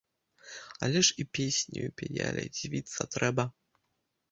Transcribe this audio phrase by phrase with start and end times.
[0.87, 3.49] Але ж і песню пяялі, дзівіцца трэба.